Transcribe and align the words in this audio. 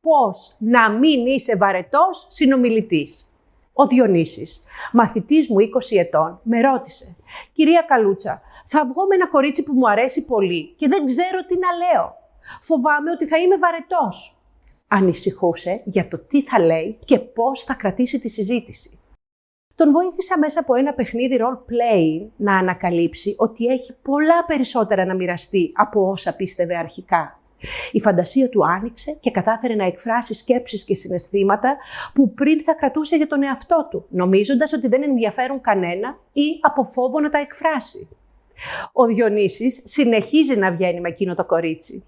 Πώς 0.00 0.56
να 0.58 0.90
μην 0.90 1.26
είσαι 1.26 1.56
βαρετός 1.56 2.26
συνομιλητής. 2.28 3.24
Ο 3.72 3.86
Διονύσης, 3.86 4.62
μαθητής 4.92 5.48
μου 5.48 5.58
20 5.58 5.98
ετών, 5.98 6.40
με 6.42 6.60
ρώτησε 6.60 7.16
«Κυρία 7.52 7.82
Καλούτσα, 7.82 8.40
θα 8.66 8.86
βγω 8.86 9.06
με 9.06 9.14
ένα 9.14 9.28
κορίτσι 9.28 9.62
που 9.62 9.72
μου 9.72 9.90
αρέσει 9.90 10.24
πολύ 10.24 10.74
και 10.76 10.88
δεν 10.88 11.06
ξέρω 11.06 11.44
τι 11.46 11.58
να 11.58 11.68
λέω. 11.72 12.14
Φοβάμαι 12.60 13.10
ότι 13.10 13.26
θα 13.26 13.36
είμαι 13.36 13.58
βαρετός». 13.58 14.34
Ανησυχούσε 14.88 15.82
για 15.84 16.08
το 16.08 16.18
τι 16.18 16.42
θα 16.42 16.60
λέει 16.60 16.98
και 17.04 17.18
πώς 17.18 17.64
θα 17.64 17.74
κρατήσει 17.74 18.20
τη 18.20 18.28
συζήτηση. 18.28 18.98
Τον 19.74 19.92
βοήθησα 19.92 20.38
μέσα 20.38 20.60
από 20.60 20.74
ένα 20.74 20.94
παιχνίδι 20.94 21.38
role-playing 21.40 22.28
να 22.36 22.56
ανακαλύψει 22.56 23.34
ότι 23.38 23.66
έχει 23.66 23.94
πολλά 24.02 24.44
περισσότερα 24.44 25.04
να 25.04 25.14
μοιραστεί 25.14 25.72
από 25.74 26.08
όσα 26.08 26.36
πίστευε 26.36 26.76
αρχικά. 26.76 27.40
Η 27.92 28.00
φαντασία 28.00 28.48
του 28.48 28.66
άνοιξε 28.66 29.16
και 29.20 29.30
κατάφερε 29.30 29.74
να 29.74 29.84
εκφράσει 29.84 30.34
σκέψεις 30.34 30.84
και 30.84 30.94
συναισθήματα 30.94 31.76
που 32.14 32.34
πριν 32.34 32.62
θα 32.62 32.74
κρατούσε 32.74 33.16
για 33.16 33.26
τον 33.26 33.42
εαυτό 33.42 33.88
του, 33.90 34.06
νομίζοντας 34.08 34.72
ότι 34.72 34.88
δεν 34.88 35.02
ενδιαφέρουν 35.02 35.60
κανένα 35.60 36.18
ή 36.32 36.58
από 36.60 36.84
φόβο 36.84 37.20
να 37.20 37.28
τα 37.28 37.38
εκφράσει. 37.38 38.08
Ο 38.92 39.04
Διονύσης 39.04 39.80
συνεχίζει 39.84 40.56
να 40.56 40.72
βγαίνει 40.72 41.00
με 41.00 41.08
εκείνο 41.08 41.34
το 41.34 41.44
κορίτσι. 41.44 42.04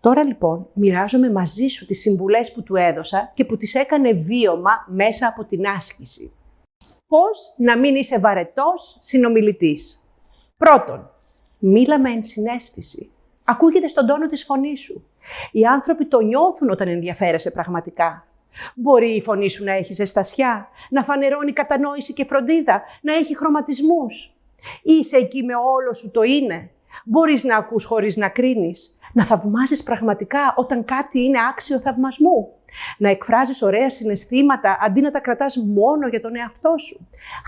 Τώρα 0.00 0.24
λοιπόν 0.24 0.68
μοιράζομαι 0.72 1.30
μαζί 1.30 1.66
σου 1.66 1.86
τις 1.86 2.00
συμβουλές 2.00 2.52
που 2.52 2.62
του 2.62 2.76
έδωσα 2.76 3.32
και 3.34 3.44
που 3.44 3.56
τις 3.56 3.74
έκανε 3.74 4.12
βίωμα 4.12 4.86
μέσα 4.86 5.26
από 5.26 5.44
την 5.44 5.66
άσκηση. 5.66 6.32
Πώς 7.06 7.54
να 7.56 7.78
μην 7.78 7.94
είσαι 7.94 8.18
βαρετός 8.18 8.96
συνομιλητής. 9.00 10.04
Πρώτον, 10.58 11.10
μίλα 11.58 12.00
με 12.00 12.10
ενσυναίσθηση. 12.10 13.11
Ακούγεται 13.44 13.86
στον 13.86 14.06
τόνο 14.06 14.26
της 14.26 14.44
φωνής 14.44 14.80
σου. 14.80 15.06
Οι 15.52 15.64
άνθρωποι 15.64 16.06
το 16.06 16.20
νιώθουν 16.20 16.70
όταν 16.70 16.88
ενδιαφέρεσαι 16.88 17.50
πραγματικά. 17.50 18.26
Μπορεί 18.74 19.10
η 19.10 19.22
φωνή 19.22 19.50
σου 19.50 19.64
να 19.64 19.72
έχει 19.72 19.92
ζεστασιά, 19.92 20.68
να 20.90 21.02
φανερώνει 21.04 21.52
κατανόηση 21.52 22.12
και 22.12 22.24
φροντίδα, 22.24 22.82
να 23.00 23.14
έχει 23.14 23.36
χρωματισμούς. 23.36 24.32
Είσαι 24.82 25.16
εκεί 25.16 25.42
με 25.42 25.54
όλο 25.54 25.92
σου 25.92 26.10
το 26.10 26.22
είναι. 26.22 26.70
Μπορείς 27.04 27.44
να 27.44 27.56
ακούς 27.56 27.84
χωρίς 27.84 28.16
να 28.16 28.28
κρίνεις. 28.28 28.96
Να 29.14 29.24
θαυμάζεις 29.24 29.82
πραγματικά 29.82 30.54
όταν 30.56 30.84
κάτι 30.84 31.20
είναι 31.20 31.38
άξιο 31.50 31.80
θαυμασμού. 31.80 32.48
Να 32.98 33.08
εκφράζεις 33.08 33.62
ωραία 33.62 33.90
συναισθήματα 33.90 34.78
αντί 34.80 35.00
να 35.00 35.10
τα 35.10 35.20
κρατάς 35.20 35.56
μόνο 35.56 36.08
για 36.08 36.20
τον 36.20 36.36
εαυτό 36.36 36.74
σου. 36.78 37.06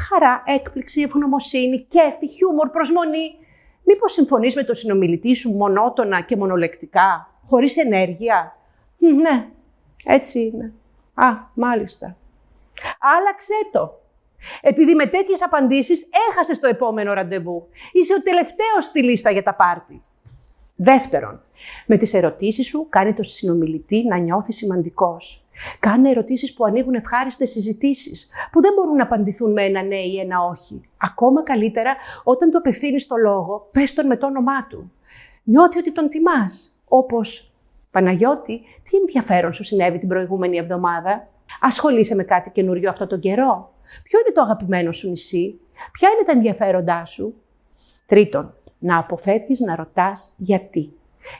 Χαρά, 0.08 0.42
έκπληξη, 0.46 1.00
ευγνωμοσύνη, 1.02 1.86
κέφι, 1.88 2.28
χιούμορ, 2.28 2.70
προσμονή. 2.70 3.38
Μήπως 3.84 4.12
συμφωνείς 4.12 4.54
με 4.54 4.62
τον 4.62 4.74
συνομιλητή 4.74 5.34
σου 5.34 5.50
μονότονα 5.50 6.20
και 6.20 6.36
μονολεκτικά, 6.36 7.30
χωρίς 7.44 7.76
ενέργεια; 7.76 8.56
Ναι, 8.98 9.48
έτσι 10.04 10.40
είναι. 10.40 10.72
Α, 11.14 11.26
μάλιστα. 11.54 12.16
Άλλαξε 13.00 13.52
το. 13.72 14.00
Επειδή 14.60 14.94
με 14.94 15.06
τέτοιες 15.06 15.42
απαντήσεις 15.42 16.06
έχασες 16.30 16.58
το 16.58 16.66
επόμενο 16.68 17.12
ραντεβού. 17.12 17.68
Είσαι 17.92 18.14
ο 18.14 18.22
τελευταίος 18.22 18.84
στη 18.84 19.02
λίστα 19.02 19.30
για 19.30 19.42
τα 19.42 19.54
πάρτι. 19.54 20.02
Δεύτερον, 20.76 21.42
με 21.86 21.96
τις 21.96 22.14
ερωτήσεις 22.14 22.66
σου 22.66 22.86
κάνει 22.88 23.14
το 23.14 23.22
συνομιλητή 23.22 24.06
να 24.06 24.16
νιώθει 24.16 24.52
σημαντικός. 24.52 25.43
Κάνε 25.78 26.10
ερωτήσεις 26.10 26.54
που 26.54 26.64
ανοίγουν 26.64 26.94
ευχάριστες 26.94 27.50
συζητήσεις, 27.50 28.28
που 28.52 28.60
δεν 28.62 28.72
μπορούν 28.74 28.96
να 28.96 29.02
απαντηθούν 29.02 29.52
με 29.52 29.62
ένα 29.62 29.82
ναι 29.82 29.96
ή 29.96 30.18
ένα 30.18 30.40
όχι. 30.40 30.80
Ακόμα 30.96 31.42
καλύτερα, 31.42 31.96
όταν 32.24 32.50
του 32.50 32.58
απευθύνεις 32.58 33.06
το 33.06 33.16
λόγο, 33.16 33.68
πες 33.72 33.94
τον 33.94 34.06
με 34.06 34.16
το 34.16 34.26
όνομά 34.26 34.66
του. 34.66 34.92
Νιώθει 35.42 35.78
ότι 35.78 35.92
τον 35.92 36.08
τιμάς, 36.08 36.80
όπως 36.88 37.48
«Παναγιώτη, 37.90 38.60
τι 38.82 38.96
ενδιαφέρον 38.96 39.52
σου 39.52 39.64
συνέβη 39.64 39.98
την 39.98 40.08
προηγούμενη 40.08 40.56
εβδομάδα; 40.56 41.28
Ασχολείσαι 41.60 42.14
με 42.14 42.22
κάτι 42.22 42.50
καινούριο 42.50 42.88
αυτό 42.88 43.06
τον 43.06 43.18
καιρό; 43.18 43.72
Ποιο 44.02 44.18
είναι 44.18 44.34
το 44.34 44.42
αγαπημένο 44.42 44.92
σου 44.92 45.08
νησί; 45.08 45.60
Ποια 45.92 46.08
είναι 46.08 46.24
τα 46.24 46.32
ενδιαφέροντά 46.32 47.04
σου; 47.04 47.34
Τρίτον, 48.06 48.54
να 48.78 48.98
αποφεύγεις 48.98 49.60
να 49.60 49.76
ρωτάς 49.76 50.32
γιατί. 50.36 50.92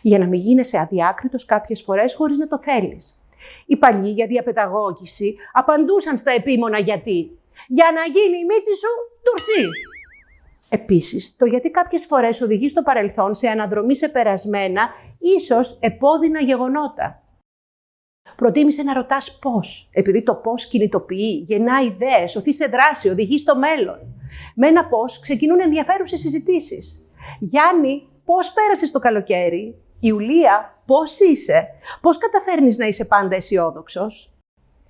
Για 0.02 0.18
να 0.18 0.26
μην 0.26 0.40
γίνεσαι 0.40 0.78
αδιάκριτος 0.78 1.44
κάποιες 1.44 1.82
φορές 1.82 2.14
χωρίς 2.14 2.36
να 2.36 2.46
το 2.48 2.58
θέλεις. 2.58 3.23
Οι 3.66 3.76
παλιοί 3.76 4.12
για 4.14 4.26
διαπαιδαγώγηση 4.26 5.36
απαντούσαν 5.52 6.18
στα 6.18 6.30
επίμονα 6.30 6.78
γιατί. 6.78 7.38
Για 7.66 7.90
να 7.94 8.02
γίνει 8.04 8.38
η 8.38 8.44
μύτη 8.44 8.74
σου 8.76 8.88
τουρσί. 9.22 9.68
Επίσης, 10.68 11.36
το 11.38 11.44
γιατί 11.46 11.70
κάποιες 11.70 12.06
φορές 12.06 12.40
οδηγεί 12.40 12.68
στο 12.68 12.82
παρελθόν 12.82 13.34
σε 13.34 13.48
αναδρομή 13.48 13.96
σε 13.96 14.08
περασμένα, 14.08 14.88
ίσως 15.18 15.78
επώδυνα 15.80 16.40
γεγονότα. 16.40 17.22
Προτίμησε 18.36 18.82
να 18.82 18.92
ρωτάς 18.92 19.38
πώς, 19.38 19.88
επειδή 19.92 20.22
το 20.22 20.34
πώς 20.34 20.66
κινητοποιεί, 20.66 21.44
γεννά 21.46 21.82
ιδέες, 21.82 22.36
οθεί 22.36 22.52
σε 22.52 22.66
δράση, 22.66 23.08
οδηγεί 23.08 23.38
στο 23.38 23.56
μέλλον. 23.56 23.98
Με 24.54 24.68
ένα 24.68 24.86
πώς 24.86 25.20
ξεκινούν 25.20 25.60
ενδιαφέρουσες 25.60 26.20
συζητήσεις. 26.20 27.06
Γιάννη, 27.38 28.08
πώς 28.24 28.52
πέρασες 28.52 28.90
το 28.90 28.98
καλοκαίρι; 28.98 29.76
Ιουλία, 30.00 30.73
πώς 30.86 31.20
είσαι; 31.20 31.68
Πώς 32.00 32.18
καταφέρνεις 32.18 32.76
να 32.76 32.86
είσαι 32.86 33.04
πάντα 33.04 33.36
αισιόδοξος; 33.36 34.32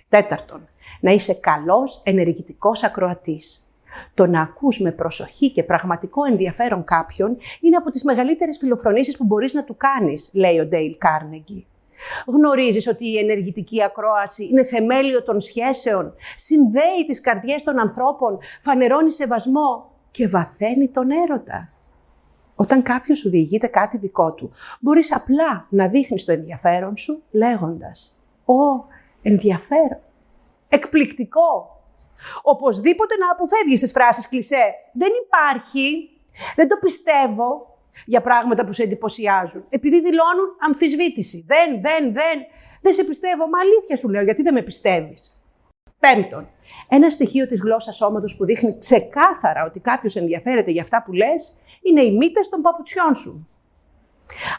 Τέταρτον, 0.08 0.68
να 1.00 1.10
είσαι 1.10 1.34
καλός 1.34 2.00
ενεργητικός 2.04 2.82
ακροατής. 2.82 3.68
Το 4.14 4.26
να 4.26 4.40
ακούς 4.40 4.80
με 4.80 4.92
προσοχή 4.92 5.50
και 5.50 5.62
πραγματικό 5.62 6.24
ενδιαφέρον 6.24 6.84
κάποιον 6.84 7.36
είναι 7.60 7.76
από 7.76 7.90
τις 7.90 8.04
μεγαλύτερες 8.04 8.58
φιλοφρονήσεις 8.58 9.16
που 9.16 9.24
μπορείς 9.24 9.52
να 9.52 9.64
του 9.64 9.76
κάνεις, 9.76 10.30
λέει 10.34 10.58
ο 10.58 10.66
Ντέιλ 10.66 10.96
Κάρνεγκι. 10.98 11.66
Γνωρίζεις 12.26 12.88
ότι 12.88 13.06
η 13.06 13.18
ενεργητική 13.18 13.82
ακρόαση 13.82 14.44
είναι 14.44 14.64
θεμέλιο 14.64 15.22
των 15.22 15.40
σχέσεων, 15.40 16.14
συνδέει 16.36 17.04
τις 17.06 17.20
καρδιές 17.20 17.62
των 17.62 17.78
ανθρώπων, 17.80 18.38
φανερώνει 18.60 19.12
σεβασμό 19.12 19.90
και 20.10 20.28
βαθαίνει 20.28 20.88
τον 20.88 21.10
έρωτα. 21.10 21.73
Όταν 22.54 22.82
κάποιος 22.82 23.18
σου 23.18 23.30
διηγείται 23.30 23.66
κάτι 23.66 23.96
δικό 23.96 24.32
του, 24.32 24.50
μπορείς 24.80 25.14
απλά 25.14 25.66
να 25.70 25.88
δείχνεις 25.88 26.24
το 26.24 26.32
ενδιαφέρον 26.32 26.96
σου 26.96 27.22
λέγοντας 27.30 28.18
«Ω, 28.44 28.84
ενδιαφέρον, 29.22 30.00
εκπληκτικό». 30.68 31.82
Οπωσδήποτε 32.42 33.16
να 33.16 33.30
αποφεύγεις 33.30 33.80
τις 33.80 33.92
φράσεις 33.92 34.28
κλισέ 34.28 34.74
«Δεν 34.92 35.10
υπάρχει», 35.26 36.10
«Δεν 36.56 36.68
το 36.68 36.76
πιστεύω», 36.80 37.74
για 38.06 38.20
πράγματα 38.20 38.64
που 38.64 38.72
σε 38.72 38.82
εντυπωσιάζουν. 38.82 39.64
Επειδή 39.68 39.96
δηλώνουν 40.00 40.56
αμφισβήτηση. 40.58 41.44
Δεν, 41.46 41.80
δεν, 41.80 42.12
δεν. 42.12 42.46
Δεν 42.80 42.94
σε 42.94 43.04
πιστεύω. 43.04 43.48
Μα 43.48 43.58
αλήθεια 43.60 43.96
σου 43.96 44.08
λέω, 44.08 44.22
γιατί 44.22 44.42
δεν 44.42 44.54
με 44.54 44.62
πιστεύεις. 44.62 45.43
Πέμπτον, 46.04 46.46
ένα 46.88 47.10
στοιχείο 47.10 47.46
της 47.46 47.60
γλώσσας 47.60 47.96
σώματος 47.96 48.36
που 48.36 48.44
δείχνει 48.44 48.78
ξεκάθαρα 48.78 49.64
ότι 49.64 49.80
κάποιος 49.80 50.16
ενδιαφέρεται 50.16 50.70
για 50.70 50.82
αυτά 50.82 51.02
που 51.02 51.12
λες 51.12 51.56
είναι 51.82 52.02
οι 52.02 52.16
μύτες 52.16 52.48
των 52.48 52.60
παπουτσιών 52.60 53.14
σου. 53.14 53.48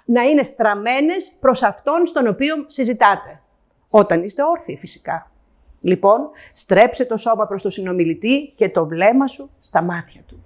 Να 0.05 0.21
είναι 0.23 0.43
στραμμένες 0.43 1.31
προς 1.39 1.63
αυτόν 1.63 2.05
στον 2.05 2.27
οποίο 2.27 2.55
συζητάτε. 2.67 3.41
Όταν 3.89 4.23
είστε 4.23 4.43
όρθιοι 4.43 4.77
φυσικά. 4.77 5.31
Λοιπόν, 5.81 6.29
στρέψε 6.51 7.05
το 7.05 7.17
σώμα 7.17 7.47
προς 7.47 7.61
το 7.61 7.69
συνομιλητή 7.69 8.53
και 8.55 8.69
το 8.69 8.85
βλέμμα 8.85 9.27
σου 9.27 9.49
στα 9.59 9.81
μάτια 9.81 10.21
του. 10.27 10.43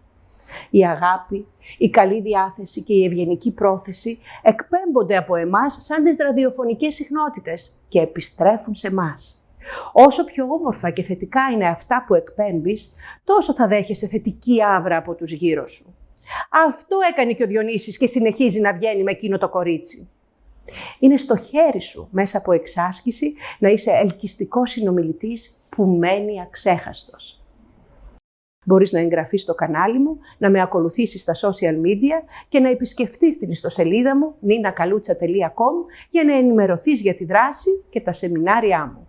Η 0.69 0.85
αγάπη, 0.85 1.47
η 1.77 1.89
καλή 1.89 2.21
διάθεση 2.21 2.81
και 2.81 2.93
η 2.93 3.05
ευγενική 3.05 3.51
πρόθεση 3.51 4.19
εκπέμπονται 4.41 5.17
από 5.17 5.35
εμάς 5.35 5.77
σαν 5.79 6.03
τις 6.03 6.15
ραδιοφωνικές 6.17 6.95
συχνότητες 6.95 7.75
και 7.87 7.99
επιστρέφουν 7.99 8.75
σε 8.75 8.91
μας. 8.93 9.43
Όσο 9.91 10.23
πιο 10.23 10.45
όμορφα 10.49 10.89
και 10.89 11.03
θετικά 11.03 11.41
είναι 11.53 11.67
αυτά 11.67 12.03
που 12.07 12.15
εκπέμπεις, 12.15 12.93
τόσο 13.23 13.53
θα 13.53 13.67
δέχεσαι 13.67 14.07
θετική 14.07 14.63
άβρα 14.63 14.97
από 14.97 15.15
τους 15.15 15.31
γύρω 15.31 15.67
σου. 15.67 15.95
Αυτό 16.67 16.97
έκανε 17.11 17.33
και 17.33 17.43
ο 17.43 17.47
Διονύσης 17.47 17.97
και 17.97 18.07
συνεχίζει 18.07 18.61
να 18.61 18.73
βγαίνει 18.73 19.03
με 19.03 19.11
εκείνο 19.11 19.37
το 19.37 19.49
κορίτσι. 19.49 20.09
Είναι 20.99 21.17
στο 21.17 21.37
χέρι 21.37 21.81
σου, 21.81 22.07
μέσα 22.11 22.37
από 22.37 22.51
εξάσκηση, 22.51 23.33
να 23.59 23.69
είσαι 23.69 23.91
ελκυστικός 23.91 24.71
συνομιλητής 24.71 25.63
που 25.69 25.83
μένει 25.85 26.41
αξέχαστος. 26.41 27.43
Μπορείς 28.65 28.91
να 28.91 28.99
εγγραφείς 28.99 29.41
στο 29.41 29.55
κανάλι 29.55 29.99
μου, 29.99 30.19
να 30.37 30.49
με 30.49 30.61
ακολουθήσεις 30.61 31.21
στα 31.21 31.33
social 31.33 31.73
media 31.73 32.23
και 32.49 32.59
να 32.59 32.69
επισκεφτείς 32.69 33.37
την 33.37 33.49
ιστοσελίδα 33.49 34.17
μου 34.17 34.35
ninakalutsa.com 34.47 35.75
για 36.09 36.23
να 36.23 36.33
ενημερωθείς 36.33 37.01
για 37.01 37.13
τη 37.13 37.25
δράση 37.25 37.83
και 37.89 38.01
τα 38.01 38.13
σεμινάρια 38.13 38.85
μου. 38.85 39.08